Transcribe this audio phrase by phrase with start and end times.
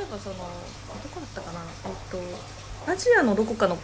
[0.00, 0.42] かそのど
[1.14, 1.60] こだったかな？
[1.86, 1.92] えっ
[2.86, 3.78] とアジアのどこかの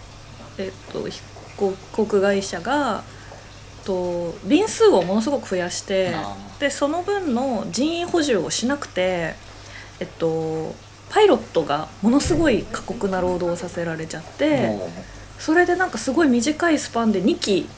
[0.58, 1.20] えっと飛
[1.56, 3.02] 行航空会社が
[3.84, 9.34] と便数をものすごく増やしてあでその分の人員補充をしなくて
[10.00, 10.74] えっと
[11.10, 14.90] パイロットがものすごい過酷な労働をさせられちゃっても
[15.38, 17.68] それでなんかすごい短いスパンで2機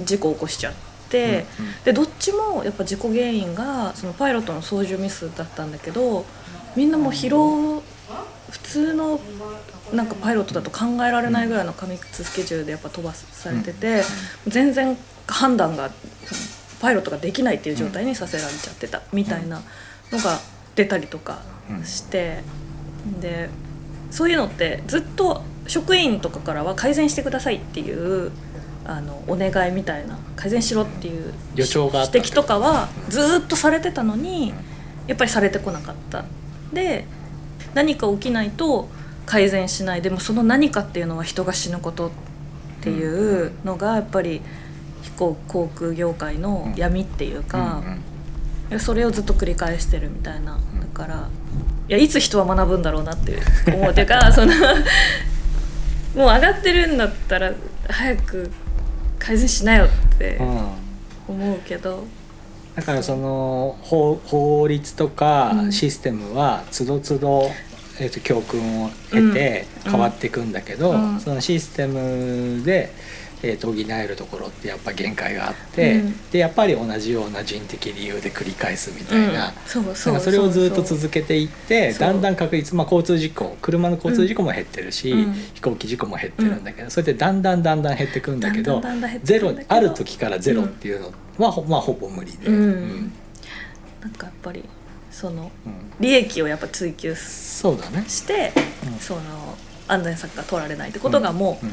[0.00, 0.74] 事故を起こしちゃっ
[1.08, 1.46] て、
[1.84, 6.26] でどっちもやっぱ事故原因がそのパイロットの操縦ミスだったんだけど
[6.76, 7.82] みんなもう疲労
[8.50, 9.20] 普通の
[9.92, 14.02] なんかパイロットだと考えられないぐらいの過密スケジュールでやっぱ飛ばされてて、
[14.46, 14.96] 全然
[15.26, 15.90] 判断が
[16.80, 19.62] パイロットができないっていう状態にさせられちゃってたみたいな
[20.12, 20.38] のが
[20.74, 21.42] 出たりとか
[21.84, 22.42] して、
[23.20, 23.48] で
[24.10, 28.30] そういうのってずっと職員とかからは改善してくださいっていう
[28.84, 34.54] あのお願いみたいな改善しろっていう指摘とかはずっとされてたのに
[35.08, 36.24] やっぱりされてこなかった。
[36.72, 37.06] で
[37.74, 38.88] 何か起きないと
[39.26, 40.02] 改善しない。
[40.02, 42.10] でもその何かっていうのは人が死ぬことっ
[42.80, 44.40] ていうのがやっぱり
[45.02, 47.82] 飛行航空業界の闇っていうか、
[48.78, 50.58] それをずっと繰り返してるみたいな。
[50.80, 51.28] だから
[51.88, 57.52] いやいつ人は学ぶんだろうなって思うっていうか そのもう上がってるんだったら
[57.88, 58.50] 早く
[59.18, 59.88] 改善しなよっ
[60.18, 60.68] てうん。
[61.28, 62.04] 思うけど、
[62.76, 65.72] だからその法法律とかうん。
[65.72, 67.50] システムはつどつど、
[67.98, 69.90] えー、と教訓を得てうん。
[69.92, 71.20] 変わっていくんだけど、うん。
[71.20, 72.92] そのシステムで、
[73.48, 76.30] えー、と補えるところってやっぱ限界があって、うん。
[76.30, 79.48] でやっぱり同じような人的理由で繰り返すみたいな。
[79.48, 79.52] うん。
[79.66, 85.32] そそうかそれをずっと続けていってだんだん確率、まあ、交通事故車の交通事故も減ってるし、うん。
[85.54, 88.82] 飛行機事故も減ってるんだけど、それでだんだんだんだん減ってくんだけど
[89.22, 93.12] ゼロある時からゼロっていうのは、ほまあ、ほぼ無理で、うん。
[94.00, 94.64] なんかやっぱり
[95.10, 95.72] そのうん。
[96.00, 98.04] 利益をやっぱ追求しそうだね。
[98.08, 98.52] して、
[98.86, 98.98] うん。
[98.98, 99.20] その
[99.88, 101.72] 安全策が取られないってことがもう、うん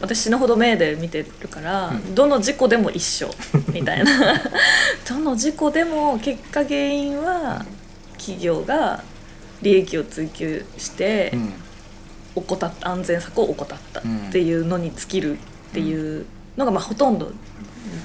[0.00, 2.14] 私死ぬほど目で見てるから、うん。
[2.14, 3.30] どの事故でも一緒
[3.72, 4.42] みたいな。
[5.08, 7.64] どの事故でも結果原因は
[8.16, 9.02] 企業が
[9.62, 11.52] 利益を追求してうん。
[12.36, 16.24] 怠った安全策を怠ったっていうのに尽きるっていう
[16.56, 17.32] のがまあほとんど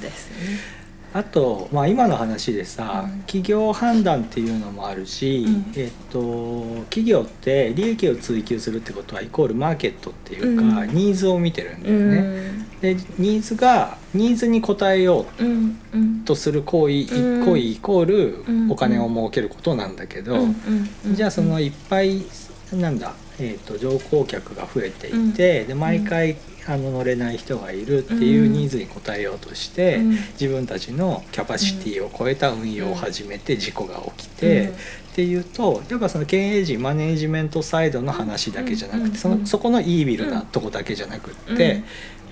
[0.01, 0.74] ですよね。
[1.15, 3.19] あと、まあ、今の話でさ、うん。
[3.21, 5.73] 企業判断っていうのもあるし、うん。
[5.77, 10.89] えっと、企業って利益を追求するってことはイコールマーケットっていうか、うん。
[10.89, 12.19] ニーズを見てるんだうよね。
[12.19, 12.79] ん。
[12.81, 17.45] でニーズがニーズに応えようとする行為、うん。
[17.45, 18.71] 行為イコールうん。
[18.71, 20.37] お金を儲けることなんだけど、
[21.13, 22.25] じゃあそのいっぱい
[22.73, 26.35] なんだ、えー、と乗降客が増えていて、で毎回
[26.67, 30.09] あの乗れない人がいるっていうニーズに応えようとして、うん。
[30.11, 34.73] 自分たちのキャパシティを超えた運用を始めて事故が起きて、うん。
[34.73, 34.75] っ
[35.15, 39.15] ていうとやっぱその経営陣マネージメントサイドの話だけじゃなくて、うん。
[39.15, 41.83] そのそこのイービルなとこだけじゃなくって。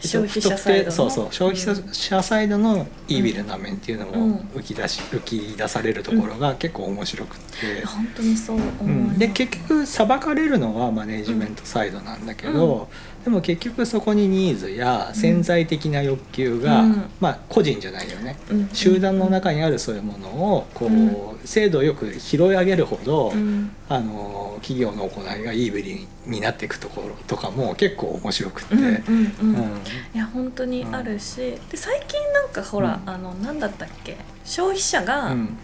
[0.06, 0.92] 消費者サイドの。
[0.92, 12.90] そうそう消費者サイドのイービルな面っていうのも浮き出し浮き出されるところが結構面白くって、本当にそう思うん、で結局裁かれるのはマネージメントサイドなんだけど、
[13.24, 17.04] でも結局そこにニーズや潜在的な欲求が、うん。
[17.22, 18.70] まあ個人じゃないよね、うん。
[18.74, 21.40] 集団の中にあるそういうものをこう、うん。
[21.46, 23.72] 精度よく拾い上げるほど、うん。
[23.88, 28.76] あの企業の行いがイービルになっていくところとかも結構面白くって。
[28.76, 31.38] いや本当にあるし、
[31.72, 33.10] で最近なんかほら、うん。
[33.10, 34.18] あの何だったっけ？
[34.44, 35.58] 消費者がうん。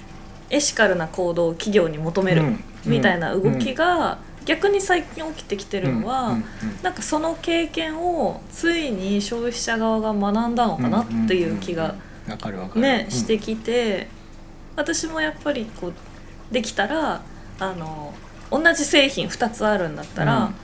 [0.52, 2.64] エシカルな行動を企業に求めるうん。
[2.86, 4.18] みたいな動きが
[4.50, 6.44] 逆に最近起きてきてるのは、うんうん
[6.82, 11.96] なんかその経験をついに消費者側が学んだのかなっていう気が
[12.76, 13.12] ね、うん。
[13.12, 14.08] してきて
[14.76, 15.94] 私もやっぱりこう
[16.52, 17.22] できたら
[17.60, 18.14] あの
[18.50, 20.56] 同じ製品2つあるんだったら、うん。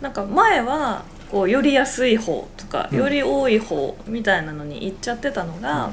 [0.00, 2.98] なんか前はこうより安い方とか、うん。
[2.98, 5.92] より多い方みたいなのに行っちゃってたのが、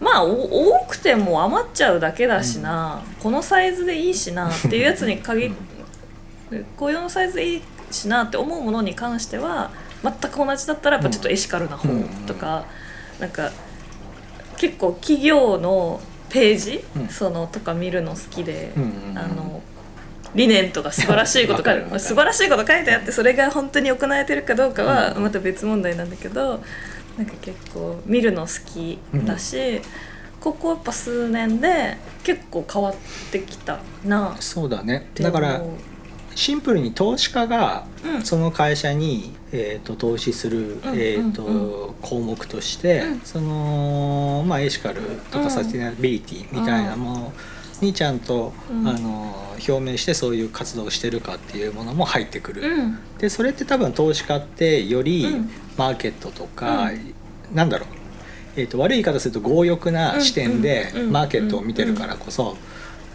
[0.00, 5.50] まあお多くても余っちゃうだけだしな、このサイズでいいしなっていうやつに限っ
[6.76, 9.70] こういうのサイズでいいしなって思うものに関しては
[10.02, 11.88] 全く同じだったらやっぱちょっとエシカルな方
[12.26, 12.64] とか、
[13.18, 13.50] なんか
[14.56, 17.08] 結構企業のページ、うん。
[17.08, 18.72] そのとか見るの好きで、
[19.14, 19.62] あの
[20.34, 22.00] 理念とか素晴らしいことがわかるわかる。
[22.00, 25.22] 素晴らしいこと書いてあってそれが本当に行えてるかどうかはうん。
[25.22, 26.62] また別問題なんだけど、
[27.18, 29.80] なんか結構見るの好きだし、
[30.40, 32.94] ここやっぱ数年で結構変わっ
[33.30, 35.10] てきたなそうだね。
[35.14, 35.60] だから
[36.40, 38.22] シンプルに投資家がうん。
[38.22, 43.20] その会社に、えー、と投資する、んえーとうん項目として、うん。
[43.20, 45.44] その、まあ、エシカルとうん。
[45.44, 47.32] かサステナビリティみたいなもの
[47.82, 48.88] にちゃんと、うん。
[48.88, 49.36] あの
[49.68, 52.62] 表明してそういう活動をしてるかっていうものも入ってくる。
[52.62, 52.98] うん。
[53.18, 55.50] でそれって多分投資家ってよりうん。
[55.76, 57.88] マーケットとか、うなんだろう、
[58.56, 61.02] えー、と悪い言い方すると強欲な視点でうん。
[61.02, 61.12] うん。
[61.12, 62.56] マーケットを見てるからこそ、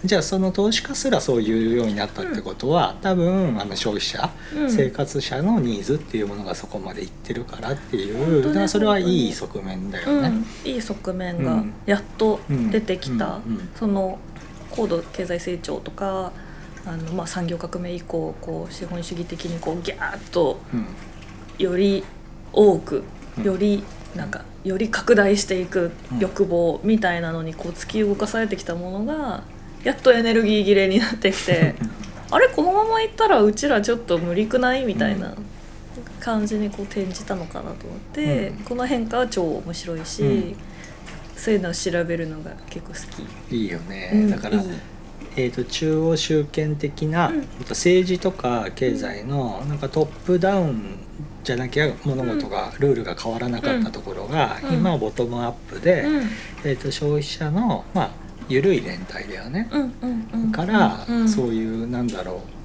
[0.04, 4.72] じゃあその投資家すらそういうようになったってことは、多分あの消費者、うん。
[4.72, 10.28] 生活者のニーズっていうものがそこまでいってるからっていう、ねだからそれはいい側面だよね。
[10.66, 11.74] うん、いい側面がうん。
[11.86, 12.40] やっと
[12.72, 13.56] 出てきた、うん。
[13.56, 13.70] うん。
[13.76, 14.20] その
[14.70, 16.34] 高度経済成長とか
[16.86, 20.88] あの、まあ、産業革命以降こう資本主義的にこうギャーッとうん。
[21.58, 22.04] より
[22.54, 23.04] 多く
[23.38, 23.44] うん。
[23.44, 23.84] より
[24.16, 26.20] なんかより拡大していくうん。
[26.20, 29.44] 欲望みたいなのにこう突き動かされてきたものが
[29.86, 31.76] やっとエネルギー切れになってきて
[32.32, 35.36] あれこのままいったらうちらちょっと無理くないみたいな
[36.20, 38.64] 感じにこう転じたのかなと思って、うん。
[38.64, 40.56] この変化は超面白いし、うん。
[41.38, 43.56] そういうのを調べるのが結構好き。
[43.56, 44.62] いいよね、うんだから
[45.38, 47.48] えー、と中央集権的な、うん。
[47.70, 50.98] 政治とか経済のなんかトップダウン
[51.44, 54.74] じゃなきゃ物事が、ルールが変わらなかったところが、うん。
[54.74, 56.30] 今はボトムアップで、うん。
[56.64, 59.70] えー、と消費者のまあ緩い連帯だよね、
[60.52, 62.56] から、うんそういうなんだろう。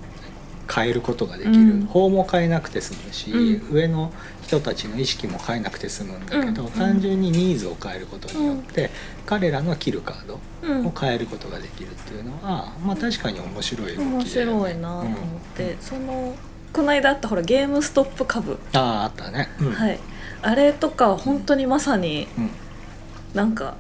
[0.73, 1.87] 変えることができる、うん。
[1.87, 4.12] 法も変えなくて済むし、う上の
[4.43, 8.91] 人たちの意識も変えなくて済むんだけど、うん単純にニーズを変えることによって、
[9.27, 15.17] 彼らの切るカードうんを変えることができるっていうのは、まあ確かに面白い面白いなと思っ
[15.56, 16.37] て、その
[16.73, 19.73] この間あったほらゲームストップ株、あああったね、うん。
[19.73, 19.99] はい。
[20.43, 22.50] あれとか本当にまさにうん。
[23.35, 23.75] なんか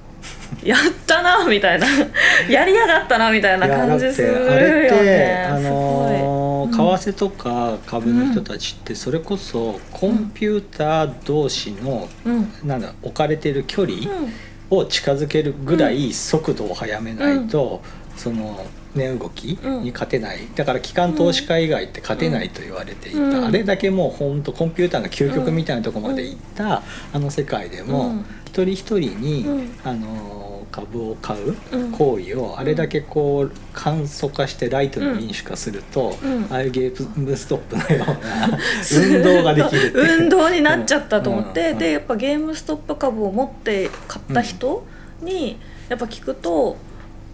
[0.62, 1.86] やったなみたいな。
[2.48, 4.50] やりやがったなみたいな感じするよね。
[4.50, 6.40] あれってあすのー
[6.70, 12.52] 為替とか株の人たちってそれこそコンピューター同士の、うん。
[12.64, 14.32] なんだ置かれてる距離うん。
[14.70, 17.82] を近づけるぐらい速度を速めないと、
[18.20, 23.44] その値動きに勝てない、だから機関投資家以外って勝てないと言われていた、うん。
[23.46, 26.82] あれだけもう本当コンピューターの究極みたいなところまでいった、
[27.12, 28.24] あの世界でも、うん。
[28.44, 29.70] 一人一人に、うん。
[29.84, 31.92] あのー株を買ううん。
[31.92, 36.46] 行為をあれだけこう簡素化してライトの民主化すると、うん。
[36.50, 38.58] ああいうゲームストップのような
[39.04, 41.78] 運動ができる 運動になっちゃったと思って、うん。
[41.78, 44.86] でやっぱゲームストップ株を持って買った人
[45.20, 45.58] に
[45.88, 46.76] やっぱ聞くと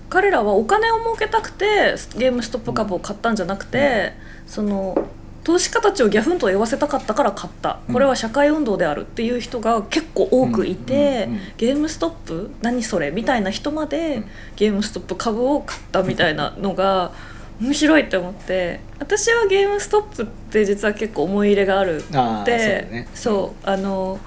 [0.09, 4.13] 彼らはお金を儲けたくてゲームストップ株を買ったんじゃなくて、
[4.47, 4.97] その
[5.43, 7.79] 投資家たちをギャフンと言わせたかったから買った。
[7.89, 7.93] うん。
[7.93, 11.33] これは社会運動であるっていう人が結構多くいて、うん。
[11.33, 11.39] うん。
[11.39, 11.43] うん。
[11.57, 12.51] ゲームストップ？
[12.63, 13.11] 何それ？
[13.11, 14.25] みたいな人まで、うん。
[14.57, 17.13] ゲームストップ株を買ったみたいなのが
[17.61, 23.09] 面白いって思って私はゲームストップって実は結構思い入れがあるああそうね。
[23.15, 24.19] そうあの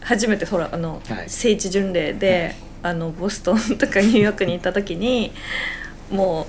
[0.00, 1.28] 初めてほらあの、はい。
[1.28, 5.32] 聖地巡礼で、あのボストンとかニューヨークに行った時に
[6.10, 6.46] も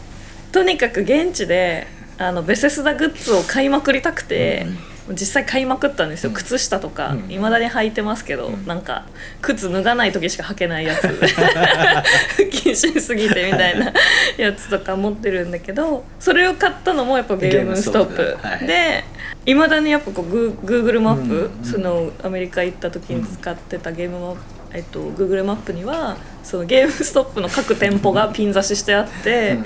[0.50, 4.66] うとにかく現地であのベセスダグッズを買いまくりたくて。
[5.12, 6.36] 実際買いまくったんですよ、うん。
[6.36, 7.32] 靴下とかうん。
[7.32, 8.66] いま、未だに履いてますけど、うん。
[8.66, 9.06] なんか
[9.42, 11.08] 靴脱がない時しか履けないやつ。
[12.52, 13.92] 禁止すぎてみたいな
[14.38, 18.38] やつとか持ってるんだけどそれを買ったのもやっぱゲームストップ。
[18.66, 19.04] で
[19.46, 19.56] い。
[19.56, 21.66] まだにやっぱこうグー Google マップ、うんうん。
[21.66, 24.40] そのアメリカ行った時に使ってたゲームマップ、
[24.74, 29.54] えっと、Google マップにはそのゲームストップの各店舗がピン刺ししてあって。
[29.54, 29.66] うん。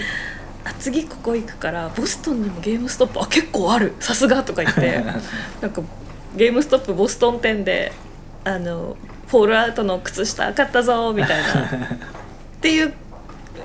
[0.66, 3.94] あ次ここ行くからボストンにもゲームストップあ結構ある。
[4.00, 5.04] さすがとか言って。
[5.62, 5.82] なんか
[6.36, 7.92] ゲームストップボストン店で
[8.46, 8.96] あの
[9.28, 11.66] フォールアウトの靴下買ったぞみたいな。
[11.68, 11.68] っ
[12.62, 12.94] ていう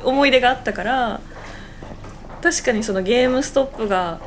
[0.05, 1.21] 思い出があったから
[2.43, 4.19] 確かにそのゲームストップが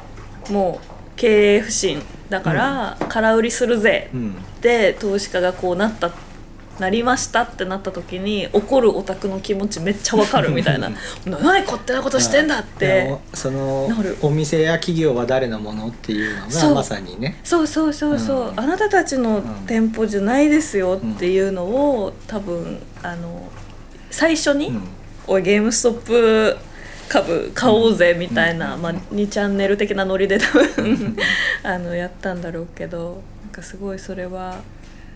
[0.49, 0.87] もう
[1.17, 4.09] 経営不振だから空売りするぜ。
[4.13, 4.35] うん。
[4.61, 6.09] で投資家がこうなった
[6.81, 10.91] なりましたってなった時に怒るオタクの気持ちめっちゃわかるみたいな
[11.25, 13.15] 「何勝手なことしてんだ」って。
[13.35, 13.87] その
[14.21, 17.39] お店や企業は誰のものっていうのがまさにね。
[17.43, 18.59] そうそうそうそう、うん。
[18.59, 23.43] あなたたちの店舗じゃないですようんっていうのを多分あの
[24.09, 24.81] 最初にうん
[25.27, 26.57] 「おいゲームストップ
[27.07, 28.81] 株買おうぜ」みたいな、うん。
[28.81, 31.15] まあ、2チャンネル的なノリで多分
[31.61, 34.55] あのやったんだろうけどなんかすごいそれは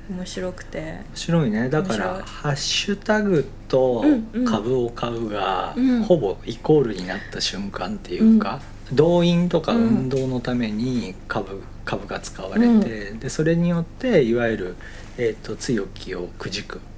[0.10, 0.80] 面白くて。
[0.80, 1.70] 面白いね。
[1.70, 4.46] だからハッシュタグとうんうん。
[4.46, 6.04] 株を買うが、うん。
[6.04, 8.62] ほぼイコールになった瞬間っていうか、
[8.94, 14.76] 動員とか運動のために株株が使われて、でそれによっていわゆる、
[15.18, 16.76] えー、と強気をくじく。
[16.76, 16.95] うん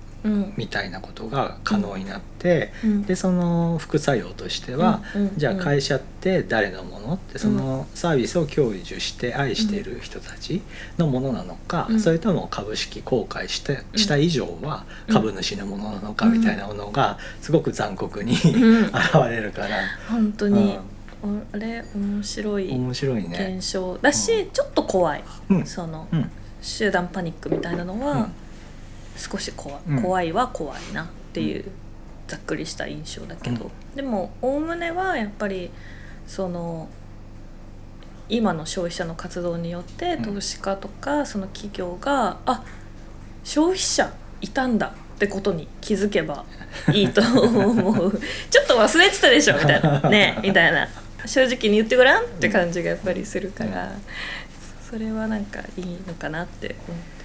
[0.55, 3.03] みたいなことが可能になって、うん。
[3.03, 5.21] でその副作用としては、うん。
[5.23, 5.37] うん。
[5.37, 7.13] じゃあ会社って誰のもの？
[7.15, 10.61] ってそのサービスを享受して愛している人たち
[10.97, 11.99] のものなのか、うん。
[11.99, 15.13] それとも株式公開してした以上はうん。
[15.13, 18.85] 株主のものなのかみたいなものがすごく残酷に、うん。
[18.93, 18.93] 現
[19.29, 19.69] れるから、
[20.09, 20.77] 本当に、
[21.51, 23.55] あれ面白い面白いね。
[23.57, 25.65] 現象だし、ちょっと怖い、うん。
[25.65, 26.29] そのうん。
[26.59, 28.33] 集団パニックみたいなのは、うん
[29.17, 30.01] 少し怖い、うん。
[30.01, 31.65] 怖いは怖いなっていう、
[32.27, 35.71] ざっくりした印象だけど、でもおおむねはやっぱり
[36.27, 36.89] その
[38.29, 40.35] 今の消費者の活動によってうん。
[40.35, 42.63] 投資家とかその企業が、あ
[43.43, 46.45] 消費者いたんだってことに気づけば
[46.93, 48.19] いいと思う。
[48.51, 50.01] ちょっと忘れてたでしょみたいな。
[50.09, 50.87] ねみたいな。
[51.25, 53.93] 正直に言ってごらんって感じがやっぱりするから、
[54.89, 57.16] それはなんかいいのかなって思って。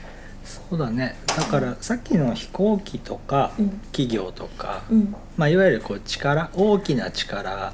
[0.45, 1.17] そうだね。
[1.27, 3.71] だからさっきの飛行機とかうん。
[3.93, 5.15] 企業とか、うん。
[5.37, 7.73] まあ、いわゆるこう力大きな力っ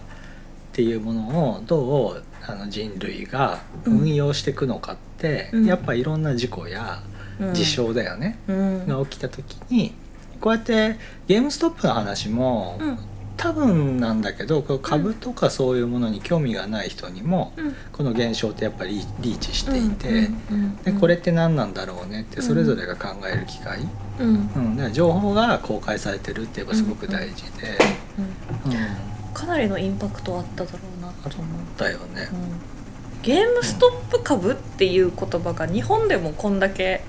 [0.73, 5.67] ていうものをどうあの人類が運用していくのかって、うん。
[5.67, 7.03] やっぱいろんな事故や
[7.41, 7.55] うん。
[7.55, 8.87] 事象だよね、うん。
[8.87, 9.95] が起きた時に
[10.41, 10.97] こうやって
[11.27, 12.99] ゲームストップの話も、うん
[13.39, 17.75] 多分なんだけど株とかそういうものに興味がない人にも、うん。
[17.93, 23.81] この現象ってやっぱりリーチしていて、うんうんでこれって何なんだろうねってそれぞれが考える機会、
[24.19, 24.51] うん。
[24.55, 27.79] うん、だから情報が公開されてるってやっぱすごく大事で、
[28.67, 28.73] うん。
[28.73, 28.79] うん。
[29.33, 32.29] かなりのインパクトあっただろうなと思う、だよね。
[32.33, 33.23] うん。
[33.23, 37.03] ゲームストップ株っていう言葉が日本でもこんだけ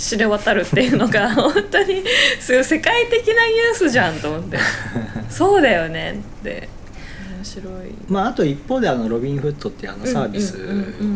[0.00, 2.02] 知れ渡るっていうのが 本当に
[2.40, 4.58] そういう世界的なニュースじゃんと思って。
[5.28, 6.68] そうだよねって。
[7.36, 7.64] 面白い。
[8.08, 10.56] まあ、あと一方であのロビンフットっていうあのサービス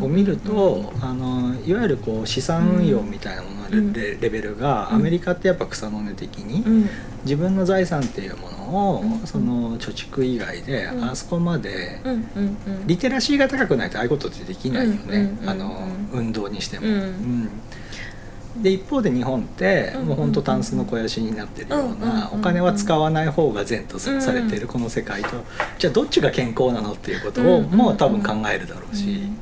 [0.03, 4.97] を見るとあのいわゆるこう資産運用みたいなもののレ,ベルがうん。
[4.97, 6.91] アメリカってやっぱ草の根的にうん。
[7.25, 9.27] 自分の財産っていうものをうん。
[9.27, 11.05] その貯蓄以外でうん。
[11.05, 12.01] あそこまで
[12.87, 15.39] リテラシーが高くないとああいうことってできないよね。
[15.47, 16.87] あの運動にしても。
[16.87, 16.93] うん。
[16.93, 17.49] うん
[18.57, 25.29] で一方で日本ってうんもう本当タンスの肥やしになってるようなお金は使わない方が善とされているこの世界と。
[25.79, 29.07] じゃあどっちが健康なのっていうことをうんもう多分考えるだろうし。
[29.07, 29.39] うん。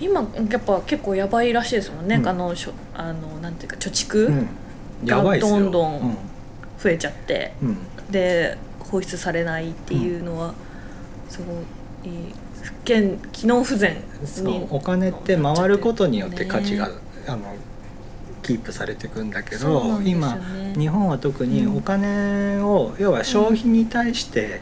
[0.00, 2.28] 今やっぱ結構やばいらしいですもんね、うん。
[2.28, 3.88] あのしょあのなんていうか貯
[4.26, 4.48] うん。
[5.04, 5.60] 蓄やばいですよ。
[5.60, 6.18] どんどん
[6.78, 7.68] 増えちゃって、うん。
[7.68, 7.78] うん
[8.10, 8.58] で
[8.90, 10.52] 放出されないっていうのは
[11.28, 11.56] すごい
[12.60, 14.02] 不健機能不全
[14.42, 16.94] にお金って回ることによって価値がね。
[17.28, 17.54] あの
[18.42, 20.74] キープされていくんだけど今ね。
[20.76, 21.76] 日本は特にうん。
[21.78, 24.60] お金を要は消費に対して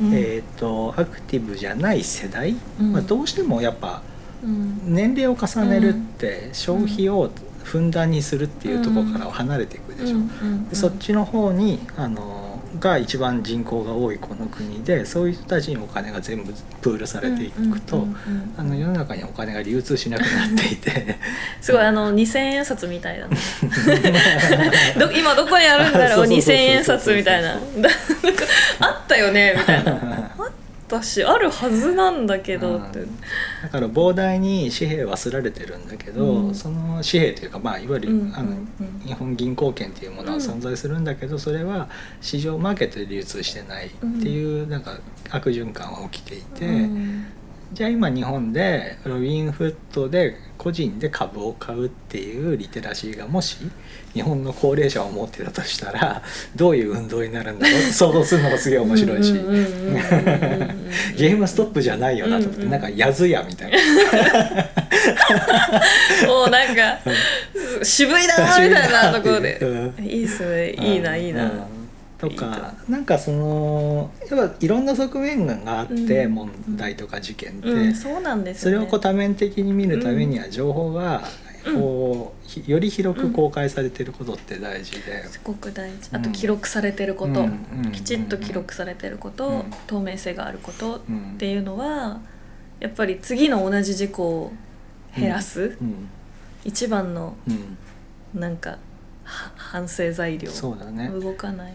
[0.00, 0.14] うん。
[0.14, 2.92] えーとアクティブじゃない世代うん。
[2.92, 4.02] まあどうしてもやっぱ
[4.42, 4.80] うん。
[4.84, 7.30] 年齢を重ねるって消費を
[7.62, 18.06] ふんだんにするっていうところからは離れていくでしょ、うそっちの方にあのが一番人口が多いこの国でそういう人たちにお金が全部プールされていくと、
[18.56, 21.16] 世の中にお金が流通しなくなっていて。
[21.60, 23.26] すごいあの2000円札みたいな
[25.12, 27.58] 今どこにあるんだろそううそうそうそう2000円札みたいな。
[28.80, 29.92] あったよねみたいな。
[30.38, 30.50] あっ
[30.90, 33.00] たしあるはずなんだけどって、
[33.62, 36.54] だから膨大に紙幣はすられてるんだけど、うん。
[36.54, 38.56] その紙幣というか、まあ、いわゆる、うんうんあの
[39.04, 41.88] 日本銀行券っていうものは存在するんだけど、それは
[42.20, 44.98] 市場マーケットで流通してないっていうなんか
[45.30, 46.66] 悪循環は起きていて。
[46.66, 47.26] うん
[47.72, 53.58] じゃあ今日本でロビンフットで個人で株を買うっていうリテラシーがもし
[54.12, 56.20] 日本の高齢者を持ってたとしたら
[56.56, 59.32] どういう運動になるんだろう想像するのがすげえ面白いし。
[61.16, 63.78] ゲームストップじゃないよなと思って、なんかやずやみたいな
[66.26, 66.98] もうなんか
[67.82, 69.60] 渋いなみたいなところで
[70.00, 71.68] いいっすねいいないいな、
[72.20, 72.74] とか。
[72.88, 76.34] なんかそのやっぱいろんな側面があって、うん。
[76.34, 81.22] 問題とか事件って、うん、そうなんですそれをこう多面的に見るためには情報が
[81.64, 86.10] こう、ひより広く公開されてることって大事で、すごく大事。
[86.12, 86.16] うん。
[86.16, 87.48] あと記録されてること、
[87.92, 89.64] きちっと記録されてること、うん。
[89.86, 91.36] 透明性があることっうん。
[91.38, 92.20] ていうのは
[92.80, 94.52] やっぱり次の同じ事故を
[95.16, 96.08] 減らす、うん。
[96.64, 97.76] 一番のうん。
[98.40, 98.78] なんか
[99.24, 100.50] は反省材料。
[100.50, 101.08] そうだね。
[101.08, 101.72] 動かない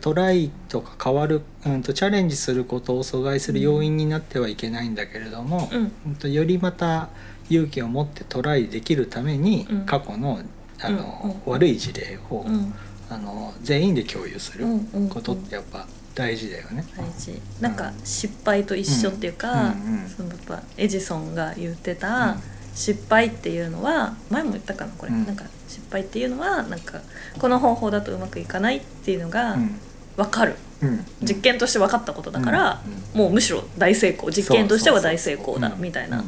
[0.00, 5.92] トライとか変わる、うん、とチャレンジすることを阻害する要因になってはいけないんだけれども、うん。
[6.06, 7.08] うんとよりまた
[7.48, 9.86] 勇気を持ってトライできるために、うん。
[9.86, 10.40] 過去の
[10.82, 12.74] あの、悪い事例を、うん。
[13.10, 14.64] あの全員で共有する
[15.08, 15.84] ことってやっぱ
[16.14, 16.84] 大事だよね。
[16.96, 17.40] 大事。
[17.60, 20.08] なんか失敗と一緒っていうか、うんうんうん。
[20.08, 22.42] そのやっぱエジソンが言ってたうん。
[22.74, 25.26] 失敗っていうのは前も言ったかなこれ、うん。
[25.26, 25.59] なんか失
[25.90, 27.00] 敗っていうのはなんか
[27.38, 29.80] この方法だとうまくいかないっていうのがうん。
[30.16, 31.04] 分かる、うん。
[31.22, 32.82] 実験として分かったことだから、
[33.14, 34.30] うもうむしろ大成功。
[34.30, 36.10] 実験としては大成功だみたいうん。
[36.10, 36.24] な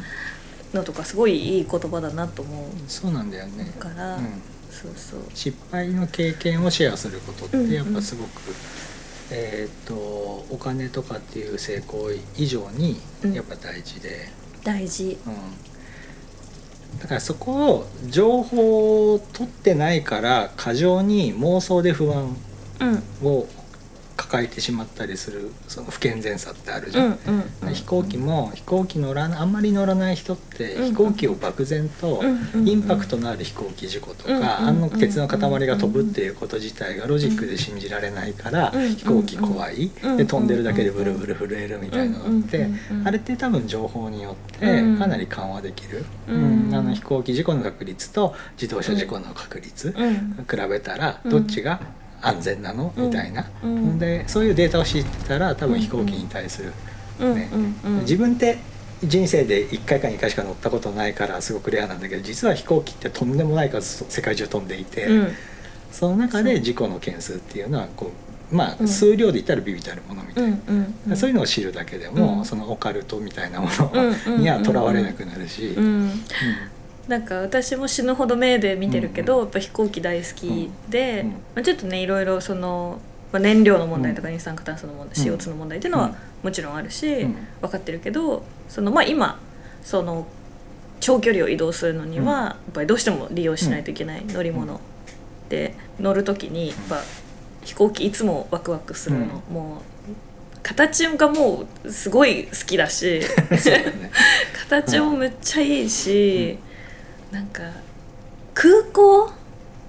[0.72, 2.66] のとかすごいいい言葉だなと思う。
[2.88, 3.70] そうなんだよね。
[3.78, 4.42] から、うん。
[4.70, 5.20] そうそう。
[5.34, 7.68] 失敗の経験をシェアすることっうんうん。
[7.68, 8.40] てやっぱすごく、
[9.30, 13.34] えー、とお金とかっていう成功以上にうん。
[13.34, 14.30] やっぱ大事で、
[14.64, 15.18] 大事。
[15.26, 15.34] うん
[17.00, 22.36] だからそこを情報を取ってないから過剰に妄想で不安
[23.22, 23.46] を
[24.16, 27.18] 抱えてしまったりするその不健全さってあるじゃん。
[27.72, 32.22] 飛行機も飛行機乗らなあんまり乗らない人ってうん飛行機を漠然と
[32.64, 39.90] インパクトのある飛行機事故とうんかうんあの鉄の塊が飛ぶっていうこと自体がロジックで信じられないからうん飛行機怖い。
[40.02, 42.68] うんで飛んでるだけでブルブル震えるみたいなのって
[43.04, 46.70] あれって多分情報によってうんかなり緩和できる、ううん。
[46.70, 46.74] ん。
[46.74, 50.46] あの飛行機事故の確率と自動車事故の確率うん。
[50.48, 51.30] 比べたらうん。
[51.30, 51.80] どっちが
[52.22, 52.92] 安全なの？
[52.96, 53.06] うん。
[53.06, 53.98] みたいな、うん。
[53.98, 56.72] でそういうデータを知ってたら多分飛行機に対する
[57.20, 57.34] うん。
[57.34, 57.48] ね。
[58.02, 58.58] 自分って
[59.04, 65.32] 人生で1回か2回しか乗ったことないからすごくレアなんだけど実は飛行機ってとんでもない数世界中飛んでいて、うん。
[65.90, 68.12] その中で事故の件数っていうのはこ
[68.50, 68.88] うまあうん。
[68.88, 70.52] 数量で言ったらビビたるものみたい
[71.06, 72.44] な、そういうのを知るだけでも、うん。
[72.44, 76.22] そのオカルトみたいなものにはとらわれなくなるし、うん
[77.08, 81.30] なんか私も死ぬほど目で見てるけど、やっぱ飛行機大好きで、うん。
[81.30, 83.00] まあ、ちょっとねいろいろその、
[83.32, 84.34] まあ、燃料の問題とかうん。
[84.34, 85.34] 二酸化炭素の問題、うん。
[85.34, 87.36] CO2 の問題っていうのはもちろんあるし、うん。
[87.60, 89.40] 分かってるけどその、まあ、今
[89.82, 90.26] その
[91.00, 92.44] 長距離を移動するのには、うん。
[92.44, 94.80] やっぱりどうしても利用しないといけない乗り物
[95.48, 97.02] で乗る時にやっぱ
[97.64, 100.12] 飛行機いつもワクワクするの、もう
[100.62, 103.20] 形がもうすごい好きだし
[104.68, 106.58] 形もめっちゃいいし、
[107.32, 107.62] なんか
[108.52, 109.32] 空港？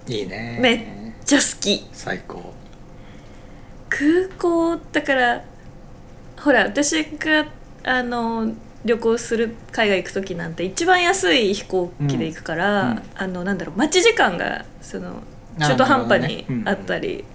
[0.07, 0.57] いいね。
[0.61, 1.85] めっちゃ好き。
[1.91, 2.53] 最高。
[3.89, 5.43] 空港だから
[6.39, 7.45] ほら私が
[7.83, 8.53] あの
[8.85, 12.91] 旅行する海外行く時なんて一番安い飛行機で行くから、うん。
[12.91, 13.03] うん。
[13.15, 15.21] あのなんだろう待ち時間がその
[15.59, 17.25] 中途半端にあったり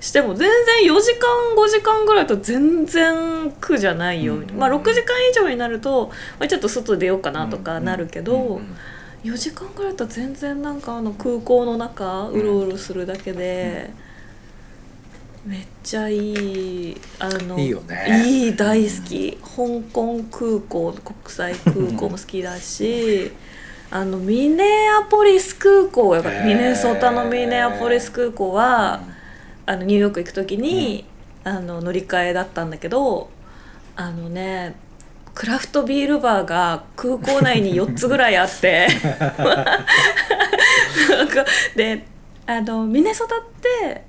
[0.00, 0.50] しても全
[0.82, 4.50] 然4時間5時間ぐらいだと全然苦じゃないよ、うん。
[4.58, 6.08] まあ6時間以上になると、
[6.40, 8.56] まあ、ちょっと外出ようかなとかなるけど、うん。
[8.56, 8.76] うん
[9.24, 13.90] 4時間ぐらいだと全然なんかあの空港の中うろうろするだけで、
[15.46, 18.24] めっちゃいいあのいいよね。
[18.26, 23.32] いい大好き、香港空港国際空港も好きだし
[23.90, 24.64] あのミネ
[25.00, 29.02] アポリス空港やミネソタのミネアポリス空港は、
[29.66, 31.04] あのニューヨーク行く時に、
[31.44, 33.28] あの乗り換えだったんだけど
[33.96, 34.74] あのね
[35.34, 38.88] クラフトビールバーが空港内に4つぐらいあって。
[41.76, 42.06] で
[42.46, 44.04] あのミネソタって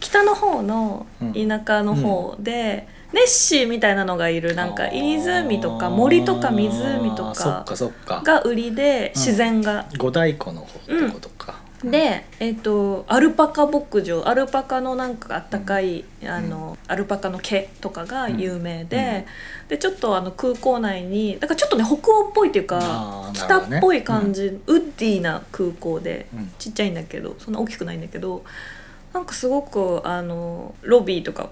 [0.00, 4.54] 北の方の田舎の方で、ネッシーみたいなのがいる。
[4.54, 8.22] なんか湖とか森とか湖とかかそっか。
[8.24, 9.20] が売りでうん。
[9.20, 9.86] 自然が。
[9.98, 19.26] 五大湖の方ってことか、で、えっとアルパカ牧場アルパカのなんかあったかい、あのアルパカの毛とかが有名で,、
[19.68, 26.52] でちょっとあの空港内にだからちょっとね北欧っぽいっていうかあーな北っぽい感じ、ウッディな空港でうん。
[26.58, 28.44] ちっちゃいんだけどそんな大きくないんだけど
[29.12, 31.50] なんかすごくあのロビーとか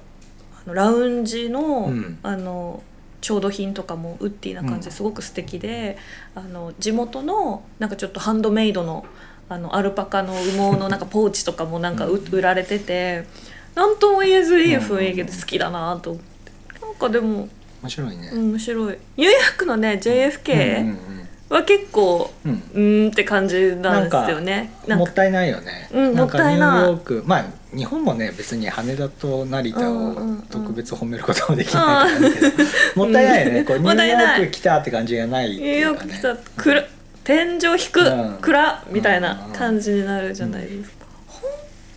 [0.65, 2.19] あのラウンジの,、うん。
[2.23, 2.83] あの
[3.21, 5.99] 調度品とかもウッディな感じですごく素敵で、
[6.35, 9.05] あの地元のなんかちょっとハンドメイドの
[9.51, 13.25] あのアルパカの羽毛のなんかポーチとかもなんかううん売られてて
[13.75, 16.53] なんとも言えずいい雰囲気で好きだなと思って。
[16.81, 17.49] なんかでも
[17.83, 18.99] 面白いね、面白い。
[19.17, 20.99] ニューヨークのね JFK うんうん
[21.49, 24.71] は結構うんって感じなんですよね。
[24.87, 24.99] うん。
[24.99, 26.79] もったいないよね、うんなんかもったいない。
[26.79, 27.45] ニューヨークまあ
[27.77, 32.65] 日本もね別に羽田と成田をうんうんうん特別褒めることもできないけど、
[33.05, 36.37] もったいないよね、うんこうニューヨーク来たって感じがないってニューヨーク来た。
[36.57, 36.85] 暗
[37.25, 41.07] 天井低く、うん暗みたいな感じになるじゃないですか、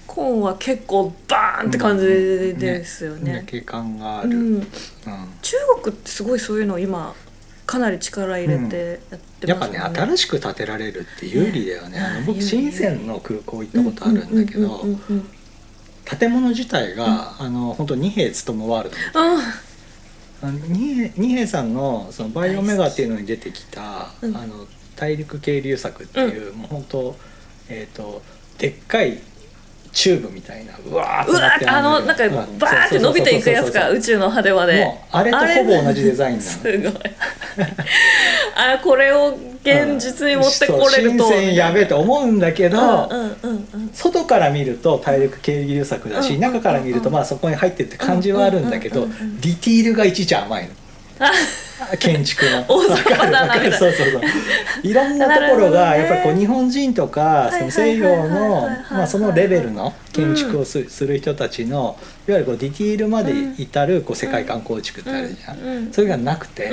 [0.07, 4.61] 香港は結構バーンって感じですよね,、景観がある、
[5.41, 7.15] 中国ってすごいそういうのを今
[7.65, 9.93] かなり力入れてやってやっぱねますもん。
[9.93, 14.45] ね、新しく建てられるって有利だよねねあの僕深センの空港行ったことあるん。
[14.45, 14.85] だけど
[16.05, 18.97] 建物自体が、あの本当二兵務ワールド
[21.17, 21.73] 二兵さん。
[21.73, 24.35] のそのバイオメガっていうのに出てきた、うん。
[24.35, 27.15] あの大陸渓流作っていう、もう本当
[27.69, 28.21] えっ、と
[28.57, 29.19] でっかい
[29.93, 32.57] チューブみたいなうわーっうわとなってーあのなんかうん。
[32.57, 36.49] バーって伸びていくやつか宇宙の果てまでもうあれとほぼ同じデザインなの。
[36.49, 36.91] すごい。
[38.55, 43.09] あこれを現実に持ってこれるとそう新鮮やべえと思うんだけど、
[43.93, 46.39] 外から見ると大陸軽流作だし、うん。
[46.41, 50.69] 中から見るとまあそこに入ってって感じはあるんだけど、ディティールがいちいち甘いの。
[51.19, 51.31] あ
[51.99, 52.65] 建築の。
[52.69, 53.77] 大阪だなみたいな。
[53.77, 54.21] そうそうそう。
[54.83, 66.71] いろんなところがやっぱりこう日本人とかいその西洋のまあそのレベルの建築をすする人たちのゆるこうディティールまで至るこう世界観構築ってあるじゃん、うんうんそれがなくて、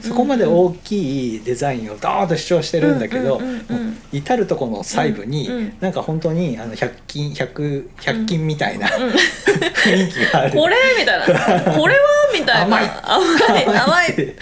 [0.00, 3.40] そこまで大きいデザインをドーンと主張してるんだけど、
[4.12, 10.52] 至るところの細部に、なんか本当にあの100均100 100均みたいな、雰囲気がある。
[10.52, 11.72] これみたいな。
[11.72, 12.00] これは
[12.32, 12.76] みたいな。
[12.76, 12.90] 甘い。
[13.02, 13.66] 甘い。
[13.78, 14.34] 甘い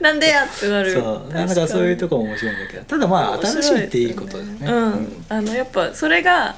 [0.00, 0.92] なんでやってなる。
[0.92, 1.32] そう。
[1.32, 2.84] なんかそういうとこ面白いんだけど。
[2.84, 4.58] ただまあ新しいっていいことだよね。
[4.62, 6.54] うん、あのやっぱそれが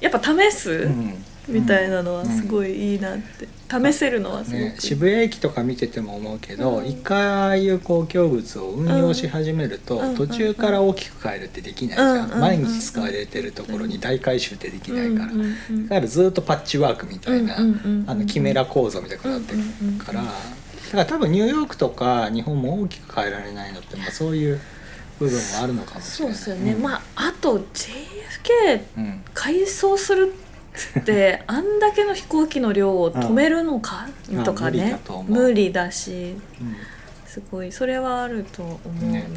[0.00, 6.86] やっぱ試す、うんみたいなのはすごいいいなって、試せるのはすごく、ね、渋谷駅とか見てても思うけど、うん。
[6.86, 10.16] 一回ああいう公共物を運用し始めると、うん。
[10.16, 12.40] 途中から大きく変えるってできないじゃん、うん。
[12.40, 15.40] 毎日使われてるところに大改修ってできないから、うん。
[15.40, 15.56] うん。
[15.70, 15.88] うん。
[15.88, 17.62] だからずっとパッチワークみたいな、うん。
[17.62, 17.72] うん。
[17.72, 18.04] うん。
[18.06, 19.58] あのキメラ構造みたいになってる
[19.98, 24.60] から、だから多分ニューヨークとか日本も大きく変えられないのって、まあ、そういう
[25.18, 26.36] 部分もあるのかもしれない。
[26.36, 26.82] そうですよね、ん。
[26.82, 29.24] まああと JFK うん。
[29.32, 30.43] 改装するっ
[31.04, 34.44] てあんだけの飛行機の量を止めるのか、うん。
[34.44, 34.98] とかね。
[35.28, 36.36] 無理だし。
[36.60, 36.76] うん。
[37.26, 37.72] すごい。
[37.72, 39.28] それはあると思うな、ね。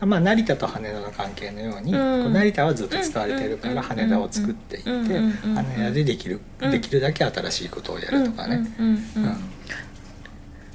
[0.00, 4.90] まあ、成田と羽田の関係のように、成田はずっと使われてるからうん羽田を作っていって、
[5.54, 6.70] 羽田でできる、うん。
[6.70, 8.66] できるだけ新しいことをやるとかね。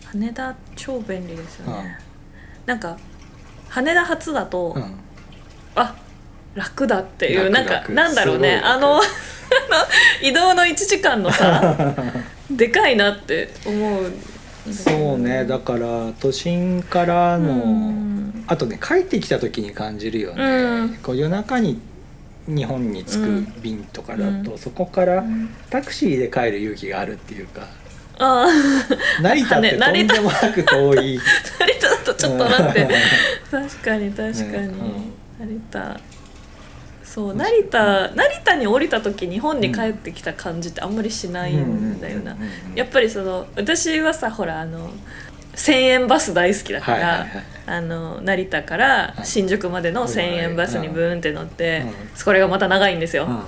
[0.05, 1.97] 羽田超便利ですよね、
[2.63, 2.67] うん。
[2.67, 2.97] なんか
[3.69, 4.95] 羽田発だと、うん。
[5.75, 5.95] あ
[6.53, 8.61] 楽だっていう楽なんか楽なんだろうね。
[8.63, 9.01] あの
[10.21, 11.93] 移動の1時間のさ
[12.49, 14.11] でかいなって思う。
[14.71, 18.43] そうねだから都心からの、うん。
[18.47, 20.97] あとね帰ってきた時に感じるよね、うん。
[21.03, 21.79] こう夜中に
[22.47, 24.57] 日本に着く便とかだと、うん。
[24.57, 25.49] そこからん。
[25.69, 27.67] タクシーで帰る勇気があるっていうか
[28.17, 31.19] ああ成田ってとんでもなく遠い。
[31.59, 32.87] 成田だとちょっとなって。
[33.51, 35.99] 確かに確かに、ね成田
[37.15, 42.35] そう成田成田に降りた時日本に帰ってきた感じってあんまりしないんだよな。
[42.75, 44.89] やっぱりその私はさほらあの
[45.53, 47.25] 1,000円バス大好きだから、
[47.67, 51.85] あの成田から新宿までの1,000円バスにブーンって乗って、
[52.21, 53.43] うこれがまた長いんですよ、うんうん。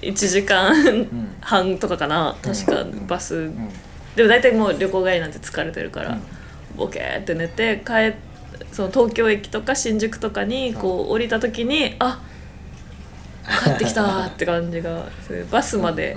[0.00, 1.36] 1時間ん。
[1.42, 3.06] 半とかかな確かうん。
[3.06, 3.68] バス、うん。
[4.16, 6.22] でも大体もう旅行帰りなんて疲れてるから、うん。
[6.78, 8.14] ボケーって寝て帰っ
[8.72, 12.22] その東京駅とか新宿とかにこう降りた時にあ
[13.64, 15.06] 帰ってきたーって感じが
[15.50, 16.16] バスまで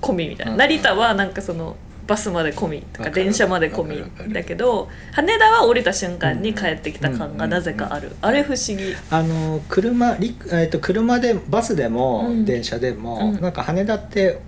[0.00, 1.76] 込みみたいな、うん成田はなんかその
[2.06, 8.94] バスまで込みとか電車まで込みだけど羽田は降りた瞬間に帰ってきた感がなぜかある、あれ不思議。
[9.10, 12.44] あの車り、えー、と車でバスでも、うん。
[12.44, 13.40] 電車でも、うん。
[13.40, 14.40] なんか羽田って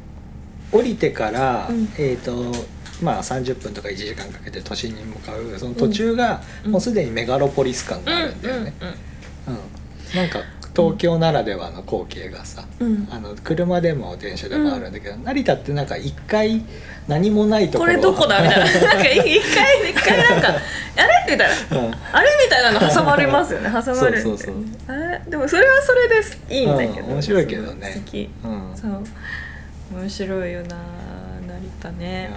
[0.70, 1.88] 降りてから、うん。
[1.98, 2.52] えっ、と
[3.02, 6.72] まあ30分とか1時間かけて都心に向かうその途中が、うん。
[6.72, 8.72] もうすでにメガロポリス感うんがあるんだよね、
[9.46, 9.54] うん。
[9.54, 9.60] うん。
[10.14, 10.40] なんか
[10.78, 13.08] 東京ならではの光景がさ、うん。
[13.10, 16.62] あの車でも電車でもあるんだけど、成田ってなんか一回
[17.08, 18.64] 何もないところこれどこだみたいな。
[18.94, 20.48] なんか一回一回なんか
[20.96, 21.78] あれみたいな。
[21.78, 21.94] うん。
[22.12, 23.70] あれみたいなの挟まりますよね。
[23.74, 24.36] 挟まれる
[24.86, 26.38] あれでもそれはそれです。
[26.48, 27.92] いいんだけど、うん面白いけどね。
[27.94, 28.76] 好きうん。
[28.76, 29.04] そう。
[29.90, 30.76] 面白いよな
[31.46, 32.30] 成田いね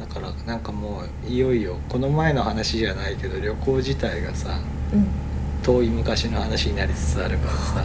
[0.00, 4.58] だからなんかもういよいよこの前の話じゃないけど旅行自体がさ
[4.92, 5.29] うん
[5.62, 7.84] 遠い昔の話になりつつあるからさ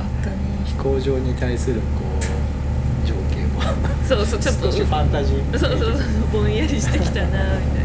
[0.66, 1.88] 飛行場に対するこ
[2.20, 3.62] う情景も。
[4.08, 4.72] そうそうちょっと。
[4.72, 5.58] ファンタジー。
[5.58, 7.28] そうそうそうぼんやりしてきたな
[7.60, 7.85] みたい